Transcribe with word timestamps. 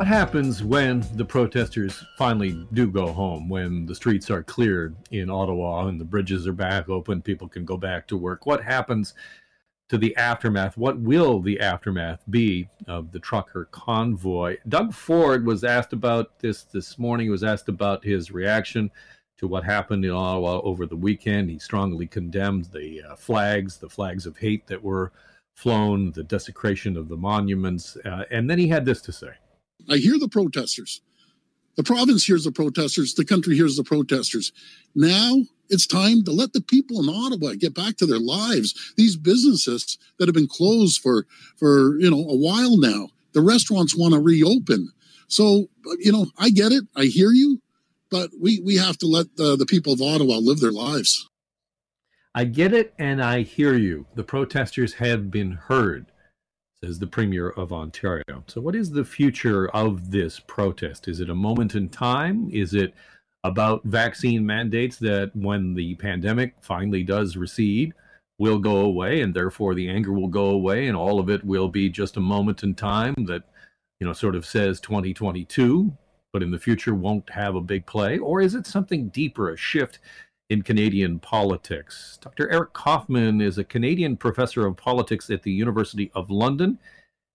What 0.00 0.06
happens 0.06 0.64
when 0.64 1.04
the 1.16 1.26
protesters 1.26 2.06
finally 2.16 2.66
do 2.72 2.90
go 2.90 3.12
home, 3.12 3.50
when 3.50 3.84
the 3.84 3.94
streets 3.94 4.30
are 4.30 4.42
cleared 4.42 4.96
in 5.10 5.28
Ottawa 5.28 5.88
and 5.88 6.00
the 6.00 6.06
bridges 6.06 6.46
are 6.46 6.54
back 6.54 6.88
open, 6.88 7.20
people 7.20 7.48
can 7.48 7.66
go 7.66 7.76
back 7.76 8.06
to 8.06 8.16
work? 8.16 8.46
What 8.46 8.64
happens 8.64 9.12
to 9.90 9.98
the 9.98 10.16
aftermath? 10.16 10.78
What 10.78 10.98
will 10.98 11.40
the 11.40 11.60
aftermath 11.60 12.22
be 12.30 12.66
of 12.88 13.12
the 13.12 13.18
trucker 13.18 13.68
convoy? 13.72 14.56
Doug 14.66 14.94
Ford 14.94 15.44
was 15.44 15.64
asked 15.64 15.92
about 15.92 16.38
this 16.38 16.62
this 16.62 16.98
morning. 16.98 17.26
He 17.26 17.30
was 17.30 17.44
asked 17.44 17.68
about 17.68 18.02
his 18.02 18.30
reaction 18.30 18.90
to 19.36 19.46
what 19.46 19.64
happened 19.64 20.06
in 20.06 20.12
Ottawa 20.12 20.62
over 20.62 20.86
the 20.86 20.96
weekend. 20.96 21.50
He 21.50 21.58
strongly 21.58 22.06
condemned 22.06 22.70
the 22.72 23.02
uh, 23.02 23.16
flags, 23.16 23.76
the 23.76 23.90
flags 23.90 24.24
of 24.24 24.38
hate 24.38 24.66
that 24.68 24.82
were 24.82 25.12
flown, 25.52 26.10
the 26.12 26.24
desecration 26.24 26.96
of 26.96 27.10
the 27.10 27.18
monuments. 27.18 27.98
Uh, 28.02 28.24
and 28.30 28.48
then 28.48 28.58
he 28.58 28.68
had 28.68 28.86
this 28.86 29.02
to 29.02 29.12
say. 29.12 29.34
I 29.88 29.96
hear 29.96 30.18
the 30.18 30.28
protesters. 30.28 31.00
The 31.76 31.82
province 31.82 32.24
hears 32.26 32.44
the 32.44 32.52
protesters. 32.52 33.14
The 33.14 33.24
country 33.24 33.56
hears 33.56 33.76
the 33.76 33.84
protesters. 33.84 34.52
Now 34.94 35.44
it's 35.70 35.86
time 35.86 36.24
to 36.24 36.32
let 36.32 36.52
the 36.52 36.60
people 36.60 37.00
in 37.00 37.08
Ottawa 37.08 37.54
get 37.58 37.74
back 37.74 37.96
to 37.98 38.06
their 38.06 38.18
lives. 38.18 38.92
These 38.96 39.16
businesses 39.16 39.96
that 40.18 40.28
have 40.28 40.34
been 40.34 40.48
closed 40.48 41.00
for, 41.00 41.26
for, 41.56 41.98
you 42.00 42.10
know, 42.10 42.28
a 42.28 42.36
while 42.36 42.76
now, 42.76 43.08
the 43.32 43.40
restaurants 43.40 43.96
want 43.96 44.12
to 44.12 44.20
reopen. 44.20 44.90
So, 45.28 45.68
you 45.98 46.10
know, 46.10 46.26
I 46.36 46.50
get 46.50 46.72
it. 46.72 46.84
I 46.96 47.04
hear 47.04 47.30
you, 47.30 47.62
but 48.10 48.30
we, 48.38 48.60
we 48.60 48.76
have 48.76 48.98
to 48.98 49.06
let 49.06 49.36
the, 49.36 49.56
the 49.56 49.66
people 49.66 49.92
of 49.92 50.02
Ottawa 50.02 50.38
live 50.38 50.58
their 50.58 50.72
lives. 50.72 51.28
I 52.34 52.44
get 52.44 52.72
it 52.72 52.92
and 52.98 53.22
I 53.22 53.42
hear 53.42 53.74
you. 53.74 54.06
The 54.14 54.24
protesters 54.24 54.94
have 54.94 55.30
been 55.30 55.52
heard 55.52 56.09
says 56.82 56.98
the 56.98 57.06
Premier 57.06 57.50
of 57.50 57.72
Ontario. 57.72 58.42
So, 58.46 58.60
what 58.60 58.74
is 58.74 58.90
the 58.90 59.04
future 59.04 59.68
of 59.70 60.10
this 60.10 60.40
protest? 60.40 61.08
Is 61.08 61.20
it 61.20 61.28
a 61.28 61.34
moment 61.34 61.74
in 61.74 61.88
time? 61.88 62.48
Is 62.50 62.74
it 62.74 62.94
about 63.44 63.84
vaccine 63.84 64.44
mandates 64.44 64.96
that, 64.98 65.30
when 65.34 65.74
the 65.74 65.94
pandemic 65.96 66.54
finally 66.60 67.02
does 67.02 67.36
recede, 67.36 67.92
will 68.38 68.58
go 68.58 68.78
away, 68.78 69.20
and 69.20 69.34
therefore 69.34 69.74
the 69.74 69.88
anger 69.88 70.12
will 70.12 70.28
go 70.28 70.46
away, 70.46 70.86
and 70.86 70.96
all 70.96 71.20
of 71.20 71.28
it 71.28 71.44
will 71.44 71.68
be 71.68 71.90
just 71.90 72.16
a 72.16 72.20
moment 72.20 72.62
in 72.62 72.74
time 72.74 73.14
that, 73.26 73.42
you 73.98 74.06
know, 74.06 74.14
sort 74.14 74.34
of 74.34 74.46
says 74.46 74.80
2022, 74.80 75.92
but 76.32 76.42
in 76.42 76.50
the 76.50 76.58
future 76.58 76.94
won't 76.94 77.28
have 77.28 77.56
a 77.56 77.60
big 77.60 77.84
play? 77.84 78.16
Or 78.18 78.40
is 78.40 78.54
it 78.54 78.66
something 78.66 79.08
deeper, 79.08 79.50
a 79.50 79.56
shift 79.56 79.98
in 80.50 80.62
Canadian 80.62 81.20
politics. 81.20 82.18
Dr. 82.20 82.50
Eric 82.50 82.72
Kaufmann 82.72 83.40
is 83.40 83.56
a 83.56 83.64
Canadian 83.64 84.16
professor 84.16 84.66
of 84.66 84.76
politics 84.76 85.30
at 85.30 85.44
the 85.44 85.52
University 85.52 86.10
of 86.12 86.28
London 86.28 86.78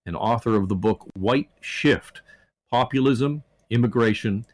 and 0.05 0.17
author 0.17 0.55
of 0.55 0.67
the 0.67 0.75
book 0.75 1.07
White 1.17 1.49
Shift 1.61 2.21
Populism, 2.69 3.41
Immigration, 3.69 4.45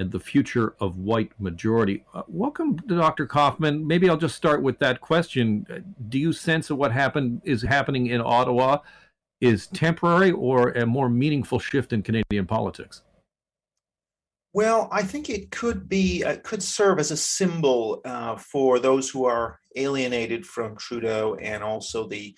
and 0.00 0.10
the 0.10 0.18
Future 0.18 0.74
of 0.80 0.98
White 0.98 1.30
Majority. 1.38 2.04
Uh, 2.12 2.22
welcome, 2.26 2.74
Dr. 2.76 3.24
Kaufmann. 3.24 3.86
Maybe 3.86 4.10
I'll 4.10 4.16
just 4.16 4.36
start 4.36 4.62
with 4.62 4.80
that 4.80 5.00
question. 5.00 5.84
Do 6.08 6.18
you 6.18 6.32
sense 6.32 6.68
that 6.68 6.76
what 6.76 6.92
happened 6.92 7.40
is 7.44 7.62
happening 7.62 8.08
in 8.08 8.20
Ottawa 8.20 8.78
is 9.40 9.68
temporary 9.68 10.32
or 10.32 10.70
a 10.70 10.84
more 10.84 11.08
meaningful 11.08 11.60
shift 11.60 11.92
in 11.92 12.02
Canadian 12.02 12.46
politics? 12.46 13.02
Well, 14.54 14.88
I 14.90 15.02
think 15.02 15.28
it 15.28 15.50
could 15.50 15.88
be 15.88 16.24
uh, 16.24 16.36
could 16.42 16.62
serve 16.62 16.98
as 16.98 17.10
a 17.10 17.16
symbol 17.16 18.00
uh, 18.04 18.36
for 18.36 18.78
those 18.78 19.10
who 19.10 19.26
are 19.26 19.60
alienated 19.76 20.46
from 20.46 20.76
Trudeau 20.76 21.36
and 21.40 21.62
also 21.62 22.08
the 22.08 22.34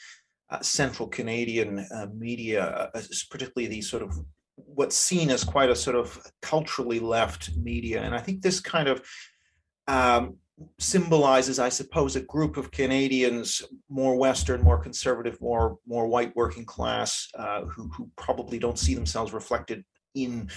uh, 0.50 0.60
central 0.60 1.08
Canadian 1.08 1.86
uh, 1.94 2.06
media, 2.12 2.90
uh, 2.94 3.00
particularly 3.30 3.68
the 3.68 3.80
sort 3.80 4.02
of 4.02 4.18
what's 4.56 4.96
seen 4.96 5.30
as 5.30 5.44
quite 5.44 5.70
a 5.70 5.76
sort 5.76 5.96
of 5.96 6.20
culturally 6.42 6.98
left 6.98 7.56
media. 7.56 8.02
And 8.02 8.14
I 8.14 8.18
think 8.18 8.42
this 8.42 8.58
kind 8.58 8.88
of 8.88 9.06
um, 9.86 10.36
symbolizes, 10.78 11.58
I 11.60 11.68
suppose, 11.68 12.16
a 12.16 12.20
group 12.20 12.56
of 12.56 12.72
Canadians, 12.72 13.62
more 13.88 14.16
Western, 14.16 14.62
more 14.62 14.78
conservative, 14.78 15.40
more 15.40 15.78
more 15.86 16.08
white 16.08 16.34
working 16.34 16.64
class, 16.64 17.28
uh, 17.38 17.62
who 17.62 17.88
who 17.88 18.10
probably 18.16 18.58
don't 18.58 18.78
see 18.78 18.94
themselves 18.94 19.32
reflected 19.32 19.84
in 20.14 20.50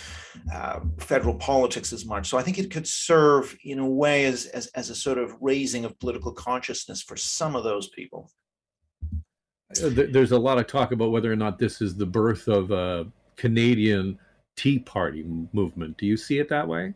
uh, 0.54 0.80
federal 1.00 1.36
politics 1.36 1.94
as 1.94 2.06
much. 2.06 2.30
So 2.30 2.38
I 2.38 2.42
think 2.42 2.58
it 2.58 2.72
could 2.72 2.88
serve 2.88 3.56
in 3.64 3.80
a 3.80 3.88
way 3.88 4.26
as, 4.26 4.46
as, 4.48 4.68
as 4.68 4.90
a 4.90 4.96
sort 4.96 5.18
of 5.18 5.36
raising 5.42 5.86
of 5.86 5.98
political 6.00 6.32
consciousness 6.32 7.02
for 7.02 7.16
some 7.16 7.56
of 7.56 7.64
those 7.64 7.90
people. 7.90 8.32
Uh, 9.82 9.90
there's 9.90 10.32
a 10.32 10.38
lot 10.38 10.58
of 10.58 10.68
talk 10.68 10.92
about 10.92 11.12
whether 11.12 11.32
or 11.32 11.36
not 11.36 11.58
this 11.58 11.82
is 11.82 11.96
the 11.96 12.06
birth 12.06 12.48
of 12.48 12.72
a 12.72 13.08
Canadian 13.36 14.18
Tea 14.56 14.80
Party 14.80 15.24
movement. 15.52 15.98
Do 15.98 16.06
you 16.06 16.18
see 16.18 16.40
it 16.40 16.50
that 16.50 16.68
way? 16.68 16.94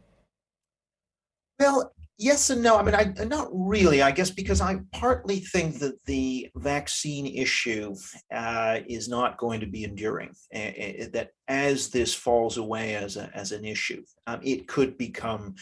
Well, 1.59 1.91
yes 2.17 2.49
and 2.49 2.61
no. 2.61 2.77
I 2.77 2.83
mean, 2.83 2.95
I 2.95 3.23
not 3.25 3.49
really. 3.51 4.01
I 4.01 4.11
guess 4.11 4.29
because 4.29 4.61
I 4.61 4.79
partly 4.91 5.39
think 5.39 5.79
that 5.79 6.03
the 6.05 6.49
vaccine 6.55 7.27
issue 7.27 7.95
uh, 8.33 8.79
is 8.87 9.07
not 9.07 9.37
going 9.37 9.59
to 9.59 9.67
be 9.67 9.83
enduring. 9.83 10.29
Uh, 10.53 11.09
that 11.13 11.29
as 11.47 11.89
this 11.89 12.13
falls 12.13 12.57
away 12.57 12.95
as 12.95 13.17
a, 13.17 13.29
as 13.33 13.51
an 13.51 13.65
issue, 13.65 14.03
um, 14.27 14.39
it 14.43 14.67
could 14.67 14.97
become. 14.97 15.55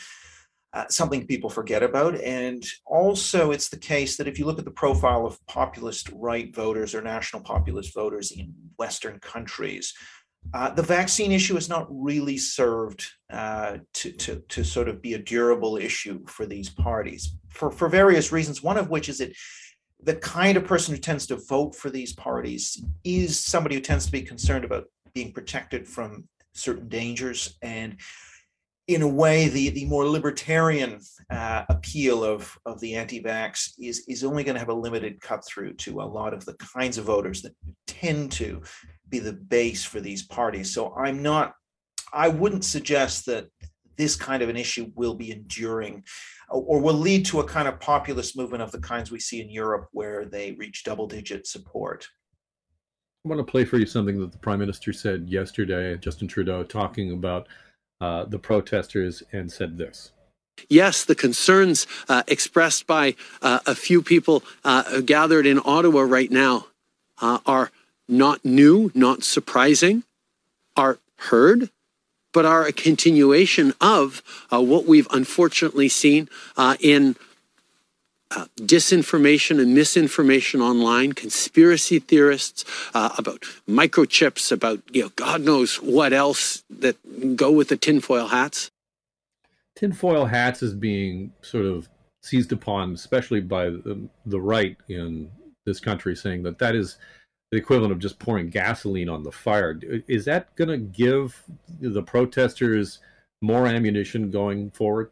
Uh, 0.73 0.83
something 0.89 1.25
people 1.25 1.49
forget 1.49 1.81
about. 1.81 2.19
And 2.19 2.61
also, 2.85 3.51
it's 3.51 3.69
the 3.69 3.77
case 3.77 4.17
that 4.17 4.27
if 4.27 4.37
you 4.37 4.45
look 4.45 4.59
at 4.59 4.65
the 4.65 4.71
profile 4.71 5.25
of 5.25 5.39
populist 5.45 6.09
right 6.13 6.53
voters 6.53 6.93
or 6.93 7.01
national 7.01 7.43
populist 7.43 7.93
voters 7.93 8.31
in 8.31 8.53
Western 8.77 9.17
countries, 9.21 9.93
uh, 10.53 10.69
the 10.69 10.83
vaccine 10.83 11.31
issue 11.31 11.55
has 11.55 11.69
not 11.69 11.87
really 11.89 12.37
served 12.37 13.05
uh, 13.31 13.77
to, 13.93 14.11
to, 14.11 14.43
to 14.47 14.63
sort 14.63 14.87
of 14.87 15.01
be 15.01 15.13
a 15.13 15.19
durable 15.19 15.77
issue 15.77 16.23
for 16.27 16.45
these 16.45 16.69
parties 16.69 17.35
for, 17.55 17.71
for 17.71 17.87
various 17.87 18.31
reasons, 18.31 18.61
one 18.61 18.77
of 18.77 18.89
which 18.89 19.09
is 19.09 19.19
that 19.19 19.33
the 20.03 20.15
kind 20.15 20.57
of 20.57 20.65
person 20.65 20.93
who 20.93 20.99
tends 20.99 21.25
to 21.27 21.37
vote 21.37 21.73
for 21.75 21.89
these 21.89 22.13
parties 22.13 22.83
is 23.03 23.39
somebody 23.39 23.75
who 23.75 23.81
tends 23.81 24.05
to 24.05 24.11
be 24.11 24.21
concerned 24.21 24.65
about 24.65 24.85
being 25.13 25.31
protected 25.31 25.87
from 25.87 26.27
certain 26.53 26.87
dangers. 26.87 27.57
And 27.61 27.97
in 28.87 29.01
a 29.01 29.07
way, 29.07 29.47
the, 29.47 29.69
the 29.69 29.85
more 29.85 30.07
libertarian 30.07 30.99
uh, 31.31 31.63
appeal 31.69 32.23
of, 32.23 32.55
of 32.65 32.79
the 32.81 32.95
anti-vax 32.95 33.71
is, 33.79 34.03
is 34.07 34.23
only 34.23 34.43
going 34.43 34.53
to 34.53 34.59
have 34.59 34.69
a 34.69 34.73
limited 34.73 35.19
cut 35.21 35.43
through 35.47 35.73
to 35.73 36.01
a 36.01 36.03
lot 36.03 36.33
of 36.33 36.45
the 36.45 36.53
kinds 36.55 36.97
of 36.97 37.05
voters 37.05 37.41
that 37.41 37.55
tend 37.87 38.31
to 38.33 38.61
be 39.09 39.19
the 39.19 39.33
base 39.33 39.83
for 39.83 39.99
these 39.99 40.23
parties. 40.23 40.73
So 40.73 40.93
I'm 40.95 41.21
not, 41.21 41.53
I 42.13 42.27
wouldn't 42.27 42.65
suggest 42.65 43.25
that 43.27 43.47
this 43.97 44.15
kind 44.15 44.41
of 44.43 44.49
an 44.49 44.57
issue 44.57 44.91
will 44.95 45.15
be 45.15 45.31
enduring 45.31 46.03
or 46.49 46.79
will 46.79 46.95
lead 46.95 47.25
to 47.27 47.39
a 47.39 47.43
kind 47.43 47.67
of 47.67 47.79
populist 47.79 48.37
movement 48.37 48.61
of 48.61 48.71
the 48.71 48.79
kinds 48.79 49.11
we 49.11 49.19
see 49.19 49.41
in 49.41 49.49
Europe 49.49 49.87
where 49.91 50.25
they 50.25 50.51
reach 50.53 50.83
double 50.83 51.07
digit 51.07 51.47
support. 51.47 52.07
I 53.25 53.29
want 53.29 53.39
to 53.39 53.51
play 53.51 53.65
for 53.65 53.77
you 53.77 53.85
something 53.85 54.19
that 54.19 54.31
the 54.31 54.37
prime 54.37 54.59
minister 54.59 54.93
said 54.93 55.27
yesterday, 55.27 55.97
Justin 55.97 56.27
Trudeau, 56.27 56.63
talking 56.63 57.11
about 57.11 57.47
uh, 58.01 58.25
the 58.25 58.37
protesters, 58.37 59.23
and 59.31 59.51
said 59.51 59.77
this. 59.77 60.11
Yes, 60.69 61.05
the 61.05 61.15
concerns 61.15 61.87
uh, 62.07 62.23
expressed 62.27 62.85
by 62.85 63.15
uh, 63.41 63.59
a 63.65 63.73
few 63.73 64.01
people 64.01 64.43
uh, 64.63 65.01
gathered 65.01 65.45
in 65.45 65.59
Ottawa 65.65 66.01
right 66.01 66.29
now 66.29 66.67
uh, 67.21 67.39
are 67.45 67.71
not 68.07 68.43
new, 68.45 68.91
not 68.93 69.23
surprising, 69.23 70.03
are 70.75 70.99
heard, 71.17 71.69
but 72.33 72.45
are 72.45 72.65
a 72.65 72.73
continuation 72.73 73.73
of 73.79 74.21
uh, 74.51 74.61
what 74.61 74.85
we've 74.85 75.07
unfortunately 75.11 75.87
seen 75.87 76.29
uh, 76.57 76.75
in 76.79 77.15
uh, 78.31 78.45
disinformation 78.57 79.61
and 79.61 79.73
misinformation 79.73 80.61
online, 80.61 81.13
conspiracy 81.13 81.99
theorists 81.99 82.65
uh, 82.93 83.09
about 83.17 83.41
microchips, 83.69 84.51
about 84.51 84.81
you 84.91 85.03
know 85.03 85.09
God 85.15 85.41
knows 85.41 85.75
what 85.75 86.11
else 86.11 86.63
that 86.69 86.97
go 87.35 87.51
with 87.51 87.69
the 87.69 87.77
tinfoil 87.77 88.27
hats. 88.27 88.71
Tinfoil 89.75 90.25
hats 90.25 90.63
is 90.63 90.73
being 90.73 91.31
sort 91.41 91.65
of 91.65 91.87
seized 92.21 92.51
upon, 92.51 92.93
especially 92.93 93.41
by 93.41 93.65
the, 93.65 94.09
the 94.25 94.41
right 94.41 94.77
in 94.89 95.29
this 95.65 95.79
country, 95.79 96.15
saying 96.15 96.43
that 96.43 96.59
that 96.59 96.75
is 96.75 96.97
the 97.55 97.61
equivalent 97.61 97.93
of 97.93 97.99
just 97.99 98.19
pouring 98.19 98.49
gasoline 98.49 99.07
on 99.07 99.23
the 99.23 99.31
fire. 99.31 99.79
Is 100.09 100.25
that 100.25 100.53
going 100.57 100.67
to 100.67 100.77
give 100.77 101.41
the 101.79 102.03
protesters 102.03 102.99
more 103.41 103.65
ammunition 103.65 104.29
going 104.29 104.71
forward? 104.71 105.09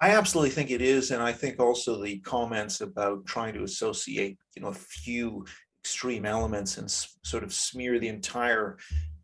I 0.00 0.10
absolutely 0.10 0.50
think 0.50 0.72
it 0.72 0.82
is, 0.82 1.12
and 1.12 1.22
I 1.22 1.32
think 1.32 1.60
also 1.60 2.02
the 2.02 2.18
comments 2.18 2.80
about 2.80 3.26
trying 3.26 3.54
to 3.54 3.62
associate, 3.62 4.38
you 4.56 4.62
know, 4.62 4.68
a 4.68 4.74
few 4.74 5.44
extreme 5.84 6.26
elements 6.26 6.78
and 6.78 6.90
sort 6.90 7.44
of 7.44 7.54
smear 7.54 8.00
the 8.00 8.08
entire 8.08 8.76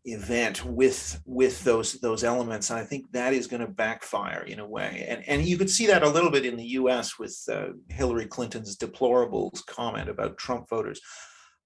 event 0.05 0.63
with 0.63 1.19
with 1.25 1.63
those 1.63 1.93
those 1.93 2.23
elements 2.23 2.69
and 2.69 2.77
i 2.77 2.83
think 2.83 3.11
that 3.11 3.33
is 3.33 3.47
going 3.47 3.59
to 3.59 3.67
backfire 3.67 4.43
in 4.43 4.59
a 4.59 4.67
way 4.67 5.03
and 5.09 5.27
and 5.27 5.47
you 5.47 5.57
could 5.57 5.69
see 5.69 5.87
that 5.87 6.03
a 6.03 6.07
little 6.07 6.29
bit 6.29 6.45
in 6.45 6.55
the 6.55 6.63
us 6.63 7.17
with 7.17 7.35
uh, 7.51 7.69
hillary 7.89 8.27
clinton's 8.27 8.77
deplorables 8.77 9.65
comment 9.65 10.07
about 10.07 10.37
trump 10.37 10.69
voters 10.69 11.01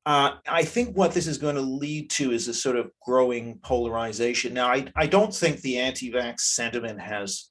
Uh, 0.05 0.31
I 0.47 0.63
think 0.63 0.95
what 0.95 1.13
this 1.13 1.27
is 1.27 1.37
going 1.37 1.55
to 1.55 1.61
lead 1.61 2.09
to 2.11 2.31
is 2.31 2.47
a 2.47 2.53
sort 2.53 2.77
of 2.77 2.89
growing 3.05 3.59
polarization. 3.63 4.53
Now, 4.53 4.67
I, 4.67 4.87
I 4.95 5.07
don't 5.07 5.33
think 5.33 5.61
the 5.61 5.77
anti 5.77 6.11
vax 6.11 6.41
sentiment 6.41 6.99
has 6.99 7.49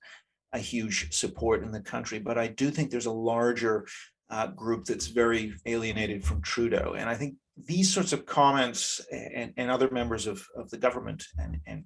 a 0.52 0.58
huge 0.58 1.12
support 1.12 1.62
in 1.62 1.70
the 1.70 1.80
country, 1.80 2.18
but 2.18 2.38
I 2.38 2.48
do 2.48 2.70
think 2.70 2.90
there's 2.90 3.06
a 3.06 3.12
larger 3.12 3.86
uh, 4.30 4.48
group 4.48 4.86
that's 4.86 5.06
very 5.06 5.54
alienated 5.66 6.24
from 6.24 6.42
Trudeau. 6.42 6.94
And 6.96 7.08
I 7.08 7.14
think 7.14 7.34
these 7.66 7.92
sorts 7.92 8.12
of 8.12 8.24
comments 8.24 9.00
and, 9.12 9.52
and 9.56 9.70
other 9.70 9.90
members 9.90 10.26
of, 10.26 10.44
of 10.56 10.70
the 10.70 10.78
government 10.78 11.24
and, 11.38 11.58
and 11.66 11.84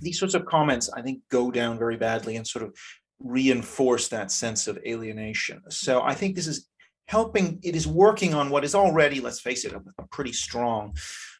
these 0.00 0.18
sorts 0.18 0.34
of 0.34 0.46
comments, 0.46 0.90
I 0.94 1.02
think, 1.02 1.20
go 1.30 1.50
down 1.50 1.78
very 1.78 1.96
badly 1.96 2.36
and 2.36 2.46
sort 2.46 2.64
of 2.64 2.74
reinforce 3.20 4.08
that 4.08 4.30
sense 4.30 4.66
of 4.66 4.78
alienation. 4.86 5.62
So 5.70 6.02
I 6.02 6.14
think 6.14 6.34
this 6.34 6.46
is 6.46 6.68
helping, 7.08 7.58
it 7.62 7.76
is 7.76 7.86
working 7.86 8.34
on 8.34 8.50
what 8.50 8.64
is 8.64 8.74
already, 8.74 9.20
let's 9.20 9.40
face 9.40 9.64
it, 9.64 9.72
a, 9.72 9.82
a 9.98 10.06
pretty 10.08 10.32
strong 10.32 10.96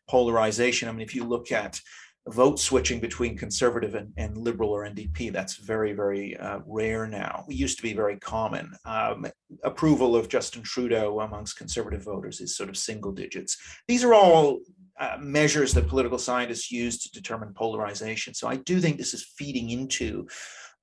polarization. 0.09 0.89
I 0.89 0.93
mean, 0.93 1.01
if 1.01 1.15
you 1.15 1.25
look 1.25 1.53
at 1.53 1.81
vote 2.29 2.59
switching 2.59 2.99
between 2.99 3.37
conservative 3.37 3.95
and, 3.95 4.13
and 4.17 4.37
liberal 4.37 4.71
or 4.71 4.85
NDP. 4.85 5.33
That's 5.33 5.57
very, 5.57 5.93
very 5.93 6.37
uh, 6.37 6.59
rare 6.67 7.07
now. 7.07 7.45
It 7.49 7.55
used 7.55 7.77
to 7.77 7.83
be 7.83 7.93
very 7.93 8.17
common. 8.17 8.73
Um, 8.85 9.27
approval 9.63 10.17
of 10.17 10.29
Justin 10.29 10.63
Trudeau 10.63 11.21
amongst 11.21 11.57
conservative 11.57 12.03
voters 12.03 12.41
is 12.41 12.57
sort 12.57 12.69
of 12.69 12.77
single 12.77 13.13
digits. 13.13 13.57
These 13.87 14.03
are 14.03 14.15
all 14.15 14.61
uh, 14.99 15.19
measures 15.21 15.73
that 15.75 15.89
political 15.89 16.19
scientists 16.19 16.73
use 16.73 16.99
to 17.03 17.11
determine 17.13 17.55
polarization. 17.55 18.35
So 18.35 18.49
I 18.49 18.57
do 18.57 18.81
think 18.81 18.97
this 18.97 19.15
is 19.15 19.33
feeding 19.37 19.71
into 19.71 20.27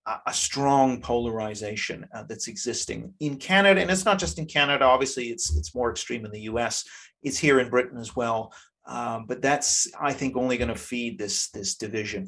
a, 0.05 0.33
strong 0.33 1.01
polarization 1.01 2.05
uh, 2.13 2.23
that's 2.23 2.47
existing 2.47 3.13
in 3.19 3.37
Canada, 3.37 3.81
and 3.81 3.89
it's 3.89 4.05
not 4.05 4.19
just 4.19 4.37
in 4.37 4.45
Canada. 4.45 4.85
Obviously, 4.85 5.27
it's 5.27 5.55
it's 5.55 5.73
more 5.73 5.91
extreme 5.91 6.25
in 6.25 6.31
the 6.31 6.41
U.S. 6.41 6.83
It's 7.21 7.37
here 7.37 7.59
in 7.59 7.69
Britain 7.69 7.97
as 7.97 8.15
well. 8.15 8.53
Um, 8.85 9.25
but 9.27 9.41
that's, 9.41 9.87
I 9.99 10.11
think, 10.11 10.35
only 10.35 10.57
going 10.57 10.69
to 10.69 10.75
feed 10.75 11.17
this 11.17 11.49
this 11.49 11.75
division. 11.75 12.27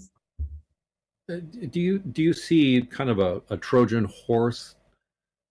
Uh, 1.29 1.37
do 1.69 1.79
you 1.79 1.99
do 1.99 2.21
you 2.23 2.33
see 2.33 2.81
kind 2.89 3.09
of 3.09 3.19
a, 3.19 3.41
a 3.49 3.57
Trojan 3.57 4.05
horse 4.25 4.75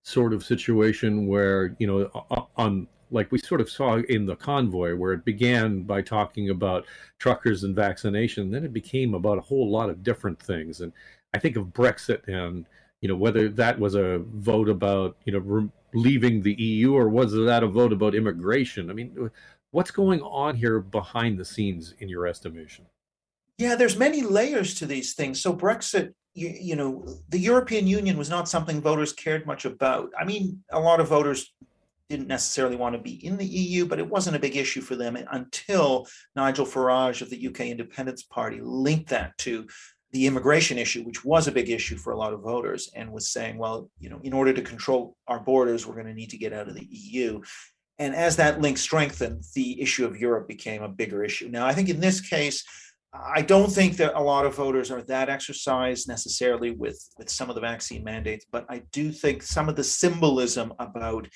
sort 0.04 0.32
of 0.32 0.44
situation 0.44 1.26
where 1.26 1.74
you 1.78 1.86
know 1.86 2.48
on 2.56 2.86
like 3.10 3.30
we 3.32 3.38
sort 3.38 3.60
of 3.60 3.70
saw 3.70 3.96
in 4.08 4.26
the 4.26 4.36
convoy 4.36 4.94
where 4.94 5.12
it 5.12 5.24
began 5.24 5.82
by 5.82 6.00
talking 6.00 6.50
about 6.50 6.84
truckers 7.18 7.64
and 7.64 7.74
vaccination 7.74 8.50
then 8.50 8.64
it 8.64 8.72
became 8.72 9.14
about 9.14 9.38
a 9.38 9.42
whole 9.42 9.70
lot 9.70 9.88
of 9.88 10.02
different 10.02 10.38
things 10.42 10.80
and 10.80 10.92
i 11.34 11.38
think 11.38 11.56
of 11.56 11.66
brexit 11.66 12.26
and 12.28 12.64
you 13.00 13.08
know 13.08 13.16
whether 13.16 13.48
that 13.48 13.78
was 13.78 13.94
a 13.94 14.22
vote 14.32 14.68
about 14.68 15.16
you 15.24 15.32
know 15.32 15.40
re- 15.40 15.68
leaving 15.92 16.42
the 16.42 16.54
eu 16.54 16.94
or 16.94 17.08
was 17.08 17.32
that 17.32 17.62
a 17.62 17.66
vote 17.66 17.92
about 17.92 18.14
immigration 18.14 18.90
i 18.90 18.92
mean 18.92 19.30
What's 19.74 19.90
going 19.90 20.22
on 20.22 20.54
here 20.54 20.78
behind 20.78 21.36
the 21.36 21.44
scenes 21.44 21.94
in 21.98 22.08
your 22.08 22.28
estimation? 22.28 22.86
Yeah, 23.58 23.74
there's 23.74 23.98
many 23.98 24.22
layers 24.22 24.72
to 24.76 24.86
these 24.86 25.14
things. 25.14 25.40
So 25.40 25.52
Brexit, 25.52 26.14
you, 26.32 26.54
you 26.60 26.76
know, 26.76 27.04
the 27.30 27.40
European 27.40 27.88
Union 27.88 28.16
was 28.16 28.30
not 28.30 28.48
something 28.48 28.80
voters 28.80 29.12
cared 29.12 29.48
much 29.48 29.64
about. 29.64 30.12
I 30.16 30.24
mean, 30.24 30.62
a 30.70 30.78
lot 30.78 31.00
of 31.00 31.08
voters 31.08 31.52
didn't 32.08 32.28
necessarily 32.28 32.76
want 32.76 32.94
to 32.94 33.02
be 33.02 33.26
in 33.26 33.36
the 33.36 33.44
EU, 33.44 33.84
but 33.84 33.98
it 33.98 34.08
wasn't 34.08 34.36
a 34.36 34.38
big 34.38 34.54
issue 34.54 34.80
for 34.80 34.94
them 34.94 35.18
until 35.32 36.06
Nigel 36.36 36.66
Farage 36.66 37.20
of 37.20 37.28
the 37.28 37.48
UK 37.48 37.62
Independence 37.62 38.22
Party 38.22 38.60
linked 38.62 39.10
that 39.10 39.36
to 39.38 39.66
the 40.14 40.26
immigration 40.26 40.78
issue, 40.78 41.02
which 41.02 41.24
was 41.24 41.48
a 41.48 41.52
big 41.52 41.68
issue 41.68 41.96
for 41.96 42.12
a 42.12 42.16
lot 42.16 42.32
of 42.32 42.40
voters, 42.40 42.88
and 42.94 43.12
was 43.12 43.28
saying, 43.28 43.58
well, 43.58 43.90
you 43.98 44.08
know, 44.08 44.20
in 44.22 44.32
order 44.32 44.52
to 44.52 44.62
control 44.62 45.16
our 45.26 45.40
borders, 45.40 45.86
we're 45.86 45.94
going 45.94 46.06
to 46.06 46.14
need 46.14 46.30
to 46.30 46.38
get 46.38 46.52
out 46.52 46.68
of 46.68 46.76
the 46.76 46.86
EU. 46.88 47.42
And 47.98 48.14
as 48.14 48.36
that 48.36 48.60
link 48.60 48.78
strengthened, 48.78 49.42
the 49.56 49.82
issue 49.82 50.06
of 50.06 50.20
Europe 50.20 50.46
became 50.46 50.84
a 50.84 50.88
bigger 50.88 51.24
issue. 51.24 51.48
Now, 51.48 51.66
I 51.66 51.74
think 51.74 51.88
in 51.88 51.98
this 51.98 52.20
case, 52.20 52.64
I 53.12 53.42
don't 53.42 53.70
think 53.70 53.96
that 53.96 54.14
a 54.14 54.22
lot 54.22 54.46
of 54.46 54.54
voters 54.54 54.92
are 54.92 55.02
that 55.02 55.28
exercised 55.28 56.06
necessarily 56.06 56.70
with, 56.70 56.98
with 57.18 57.28
some 57.28 57.48
of 57.48 57.56
the 57.56 57.60
vaccine 57.60 58.04
mandates, 58.04 58.46
but 58.52 58.66
I 58.68 58.82
do 58.92 59.10
think 59.10 59.42
some 59.42 59.68
of 59.68 59.74
the 59.74 59.84
symbolism 59.84 60.72
about 60.78 61.26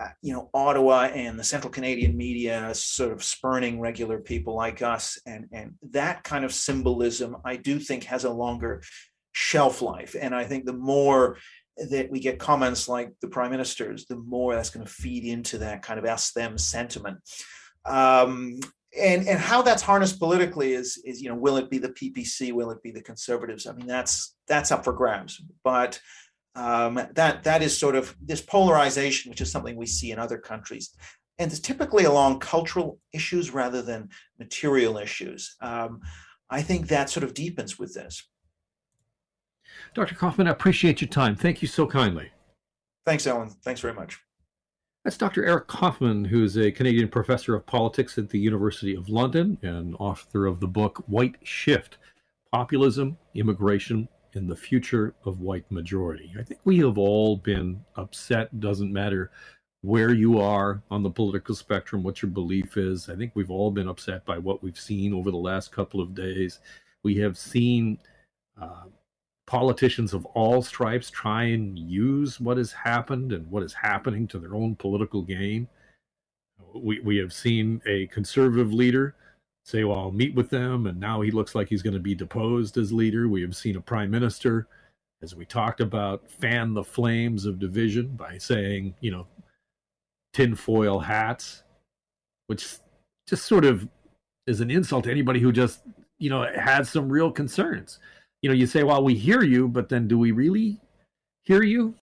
uh, 0.00 0.08
you 0.22 0.32
know 0.32 0.50
Ottawa 0.52 1.04
and 1.14 1.38
the 1.38 1.44
Central 1.44 1.70
Canadian 1.70 2.16
media 2.16 2.74
sort 2.74 3.12
of 3.12 3.22
spurning 3.22 3.80
regular 3.80 4.18
people 4.18 4.54
like 4.54 4.82
us, 4.82 5.18
and 5.26 5.46
and 5.52 5.74
that 5.90 6.24
kind 6.24 6.44
of 6.44 6.52
symbolism, 6.52 7.36
I 7.44 7.56
do 7.56 7.78
think 7.78 8.04
has 8.04 8.24
a 8.24 8.30
longer 8.30 8.82
shelf 9.32 9.82
life. 9.82 10.16
And 10.20 10.34
I 10.34 10.44
think 10.44 10.64
the 10.64 10.72
more 10.72 11.38
that 11.90 12.10
we 12.10 12.20
get 12.20 12.38
comments 12.38 12.88
like 12.88 13.12
the 13.20 13.28
prime 13.28 13.50
minister's, 13.50 14.06
the 14.06 14.16
more 14.16 14.54
that's 14.54 14.70
going 14.70 14.86
to 14.86 14.92
feed 14.92 15.24
into 15.24 15.58
that 15.58 15.82
kind 15.82 15.98
of 15.98 16.06
ask 16.06 16.32
them 16.32 16.56
sentiment. 16.56 17.18
Um, 17.84 18.60
and 18.96 19.26
and 19.26 19.38
how 19.40 19.62
that's 19.62 19.82
harnessed 19.82 20.18
politically 20.18 20.72
is 20.72 21.00
is 21.04 21.20
you 21.20 21.28
know 21.28 21.34
will 21.34 21.56
it 21.56 21.68
be 21.68 21.78
the 21.78 21.88
PPC 21.88 22.52
will 22.52 22.70
it 22.70 22.82
be 22.82 22.92
the 22.92 23.02
conservatives 23.02 23.66
I 23.66 23.72
mean 23.72 23.86
that's 23.86 24.36
that's 24.46 24.70
up 24.70 24.84
for 24.84 24.92
grabs 24.92 25.42
but 25.64 26.00
um, 26.54 27.00
that 27.12 27.42
that 27.44 27.62
is 27.62 27.76
sort 27.76 27.94
of 27.94 28.14
this 28.20 28.40
polarization 28.40 29.30
which 29.30 29.40
is 29.40 29.50
something 29.50 29.76
we 29.76 29.86
see 29.86 30.10
in 30.10 30.18
other 30.18 30.38
countries 30.38 30.94
and 31.38 31.50
it's 31.50 31.60
typically 31.60 32.04
along 32.04 32.38
cultural 32.38 32.98
issues 33.12 33.50
rather 33.50 33.82
than 33.82 34.08
material 34.38 34.98
issues 34.98 35.56
um, 35.60 36.00
I 36.50 36.62
think 36.62 36.88
that 36.88 37.10
sort 37.10 37.24
of 37.24 37.34
deepens 37.34 37.78
with 37.78 37.94
this 37.94 38.22
Dr. 39.94 40.14
Kaufmann, 40.14 40.48
I 40.48 40.50
appreciate 40.50 41.00
your 41.00 41.08
time. 41.08 41.34
Thank 41.34 41.62
you 41.62 41.68
so 41.68 41.86
kindly. 41.86 42.30
Thanks, 43.04 43.26
Ellen. 43.26 43.50
Thanks 43.62 43.80
very 43.80 43.94
much. 43.94 44.20
That's 45.04 45.18
Dr. 45.18 45.44
Eric 45.44 45.66
Kaufmann, 45.66 46.24
who's 46.24 46.56
a 46.56 46.72
Canadian 46.72 47.08
professor 47.08 47.54
of 47.54 47.66
politics 47.66 48.16
at 48.16 48.30
the 48.30 48.38
University 48.38 48.94
of 48.94 49.10
London 49.10 49.58
and 49.62 49.94
author 49.98 50.46
of 50.46 50.60
the 50.60 50.66
book 50.66 51.04
White 51.06 51.36
Shift 51.42 51.98
Populism, 52.50 53.18
Immigration, 53.34 54.08
and 54.36 54.48
the 54.48 54.56
Future 54.56 55.14
of 55.24 55.40
White 55.40 55.70
Majority. 55.70 56.32
I 56.38 56.42
think 56.42 56.60
we 56.64 56.78
have 56.78 56.98
all 56.98 57.36
been 57.36 57.84
upset, 57.96 58.60
doesn't 58.60 58.92
matter 58.92 59.30
where 59.82 60.14
you 60.14 60.40
are 60.40 60.82
on 60.90 61.02
the 61.02 61.10
political 61.10 61.54
spectrum, 61.54 62.02
what 62.02 62.22
your 62.22 62.30
belief 62.30 62.78
is. 62.78 63.10
I 63.10 63.16
think 63.16 63.32
we've 63.34 63.50
all 63.50 63.70
been 63.70 63.88
upset 63.88 64.24
by 64.24 64.38
what 64.38 64.62
we've 64.62 64.78
seen 64.80 65.12
over 65.12 65.30
the 65.30 65.36
last 65.36 65.72
couple 65.72 66.00
of 66.00 66.14
days. 66.14 66.60
We 67.02 67.16
have 67.16 67.36
seen 67.36 67.98
uh, 68.60 68.84
politicians 69.46 70.14
of 70.14 70.24
all 70.26 70.62
stripes 70.62 71.10
try 71.10 71.44
and 71.44 71.78
use 71.78 72.40
what 72.40 72.56
has 72.56 72.72
happened 72.72 73.32
and 73.32 73.50
what 73.50 73.62
is 73.62 73.74
happening 73.74 74.26
to 74.28 74.38
their 74.38 74.54
own 74.54 74.74
political 74.74 75.20
gain. 75.20 75.68
We, 76.74 77.00
we 77.00 77.18
have 77.18 77.32
seen 77.32 77.82
a 77.86 78.06
conservative 78.06 78.72
leader 78.72 79.14
say, 79.64 79.84
Well, 79.84 79.98
I'll 79.98 80.10
meet 80.12 80.34
with 80.34 80.50
them, 80.50 80.86
and 80.86 81.00
now 81.00 81.20
he 81.20 81.30
looks 81.30 81.54
like 81.54 81.68
he's 81.68 81.82
going 81.82 81.94
to 81.94 82.00
be 82.00 82.14
deposed 82.14 82.76
as 82.76 82.92
leader. 82.92 83.28
We 83.28 83.42
have 83.42 83.56
seen 83.56 83.76
a 83.76 83.80
prime 83.80 84.10
minister, 84.10 84.68
as 85.22 85.34
we 85.34 85.44
talked 85.44 85.80
about, 85.80 86.28
fan 86.30 86.74
the 86.74 86.84
flames 86.84 87.46
of 87.46 87.58
division 87.58 88.08
by 88.16 88.38
saying, 88.38 88.94
you 89.00 89.10
know, 89.10 89.26
tinfoil 90.32 91.00
hats, 91.00 91.62
which 92.46 92.76
just 93.26 93.46
sort 93.46 93.64
of 93.64 93.88
is 94.46 94.60
an 94.60 94.70
insult 94.70 95.04
to 95.04 95.10
anybody 95.10 95.40
who 95.40 95.52
just, 95.52 95.80
you 96.18 96.30
know, 96.30 96.46
has 96.54 96.90
some 96.90 97.10
real 97.10 97.30
concerns 97.30 97.98
you 98.44 98.50
know, 98.50 98.54
you 98.54 98.66
say, 98.66 98.82
well, 98.82 99.02
we 99.02 99.14
hear 99.14 99.42
you, 99.42 99.68
but 99.68 99.88
then 99.88 100.06
do 100.06 100.18
we 100.18 100.30
really 100.30 100.78
hear 101.44 101.62
you? 101.62 101.94